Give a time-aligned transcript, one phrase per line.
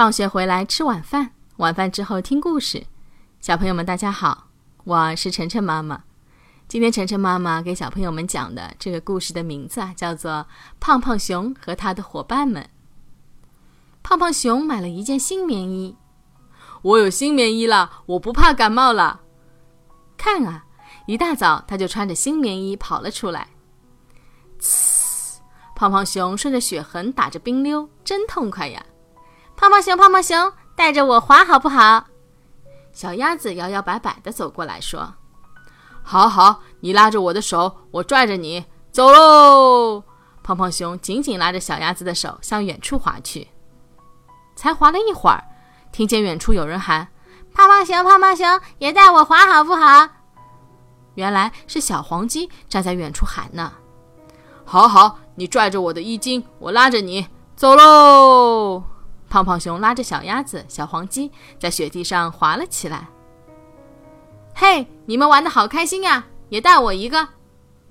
[0.00, 2.86] 放学回来吃晚饭，晚饭之后听故事。
[3.38, 4.46] 小朋友们，大家好，
[4.84, 6.04] 我是晨晨妈妈。
[6.66, 10.30] 今天晨晨妈妈给小朋友们讲的这个故事的名字啊，叫做
[10.80, 12.62] 《胖胖熊和他的伙伴们》。
[14.02, 15.94] 胖胖熊买了一件新棉衣，
[16.80, 19.20] 我有新棉衣了，我不怕感冒了。
[20.16, 20.64] 看啊，
[21.04, 23.48] 一大早他就穿着新棉衣跑了出来。
[24.58, 25.40] 呲，
[25.76, 28.82] 胖胖熊顺着雪痕打着冰溜，真痛快呀！
[29.60, 32.06] 胖胖熊，胖胖熊，带着我滑好不好？
[32.94, 35.12] 小鸭子摇摇摆摆地走过来说
[36.02, 40.02] ：“好好，你拉着我的手，我拽着你，走喽！”
[40.42, 43.48] 胖胖熊紧紧拉着小鸭子的手，向远处滑去。
[44.56, 45.44] 才滑了一会儿，
[45.92, 47.08] 听见远处有人喊
[47.52, 50.08] ：“胖胖熊，胖胖熊，也带我滑好不好？”
[51.16, 53.74] 原来是小黄鸡站在远处喊呢。
[54.64, 58.84] “好好，你拽着我的衣襟，我拉着你，走喽！”
[59.30, 63.08] 胖胖熊拉着小鸭子、小黄鸡在雪地上滑了起来。
[64.52, 66.26] 嘿，你们玩的好开心呀！
[66.48, 67.28] 也带我一个。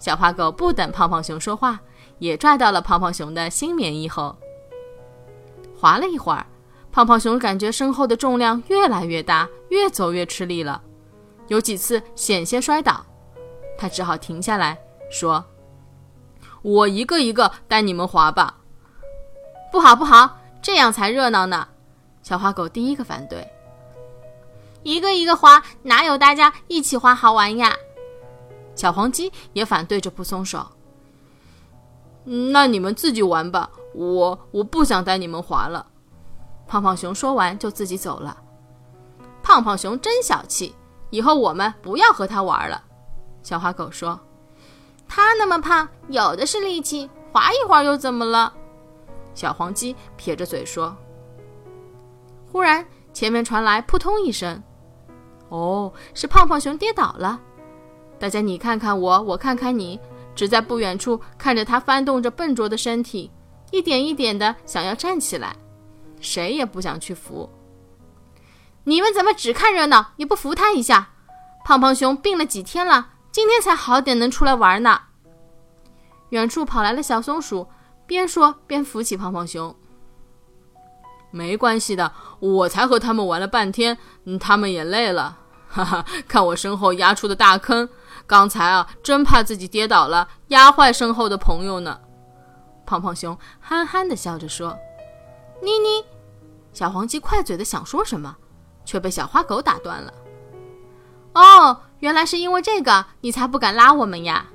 [0.00, 1.78] 小花狗不等胖胖熊说话，
[2.18, 4.36] 也拽到了胖胖熊的新棉衣后。
[5.78, 6.44] 滑了一会儿，
[6.90, 10.82] 胖胖熊感觉身后的重量越来越大，越走越吃力了，
[11.46, 13.06] 有几次险些摔倒。
[13.78, 14.76] 他只好停下来
[15.08, 15.44] 说
[16.62, 18.56] ：“我一个一个带你们滑吧。”
[19.70, 20.36] 不好，不好。
[20.68, 21.66] 这样才热闹呢，
[22.22, 23.50] 小花狗第一个反对。
[24.82, 27.74] 一个一个滑，哪有大家一起滑好玩呀？
[28.74, 30.66] 小黄鸡也反对着不松手。
[32.22, 35.86] 那你们自己玩吧，我我不想带你们滑了。
[36.66, 38.36] 胖胖熊说完就自己走了。
[39.42, 40.74] 胖胖熊真小气，
[41.08, 42.84] 以后我们不要和他玩了。
[43.42, 44.20] 小花狗说
[45.08, 48.52] ：“他那么胖，有的是力气，滑一会儿又怎么了？”
[49.38, 50.96] 小黄鸡撇着嘴说
[52.50, 54.60] ：“忽然，前面传来扑通一声，
[55.48, 57.40] 哦，是胖胖熊跌倒了。
[58.18, 60.00] 大家你看看我，我看看你，
[60.34, 63.30] 只在不远处看着他翻动着笨拙的身体，
[63.70, 65.54] 一点一点的想要站起来，
[66.20, 67.48] 谁也不想去扶。
[68.82, 71.10] 你们怎么只看热闹，也不扶他一下？
[71.64, 75.02] 胖胖熊病了几天了，今天才好点，能出来玩呢。”
[76.30, 77.68] 远处跑来了小松鼠。
[78.08, 79.76] 边说边扶起胖胖熊。
[81.30, 82.10] 没关系的，
[82.40, 83.98] 我才和他们玩了半天，
[84.40, 85.38] 他们也累了。
[85.68, 87.86] 哈哈，看我身后压出的大坑，
[88.26, 92.00] 刚才啊，真怕自己跌倒了，压坏身后的朋友呢。
[92.86, 94.74] 胖胖熊憨憨地笑着说
[95.60, 96.02] ：“妮妮。”
[96.72, 98.34] 小黄鸡快嘴的想说什么，
[98.86, 100.14] 却被小花狗打断了。
[101.34, 104.46] 哦，原来是因为这个，你才不敢拉我们呀。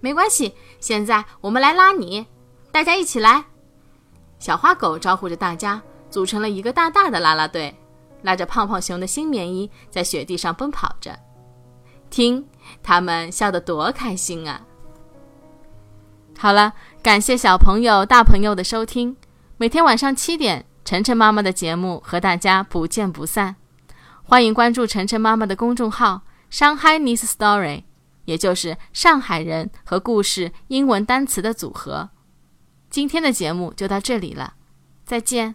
[0.00, 2.26] 没关系，现在我们来拉你。
[2.72, 3.44] 大家一起来！
[4.38, 7.76] 小花狗招呼着大家，组成了一个大大的啦啦队，
[8.22, 11.14] 拉着胖胖熊的新棉衣在雪地上奔跑着。
[12.08, 12.48] 听，
[12.82, 14.62] 他们笑得多开心啊！
[16.38, 16.72] 好了，
[17.02, 19.14] 感谢小朋友、大朋友的收听。
[19.58, 23.56] 每天晚上七点，晨晨妈妈的节目和大家不见不散。
[24.22, 27.84] 欢迎关注晨晨妈妈的公众号“上海 Miss Story”，
[28.24, 32.08] 也就是上海人和故事英文单词的组合。
[32.92, 34.52] 今天的节目就到这里了，
[35.06, 35.54] 再见。